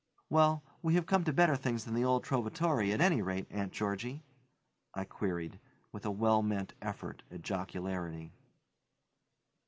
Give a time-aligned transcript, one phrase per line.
[0.31, 3.71] "Well, we have come to better things than the old Trovatore at any rate, Aunt
[3.71, 4.23] Georgie?"
[4.95, 5.59] I queried,
[5.91, 8.33] with a well meant effort at jocularity.